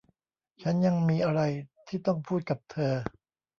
[0.61, 1.41] ฉันยังมีอะไร
[1.87, 2.93] ที่ต้องพูดกับเธอ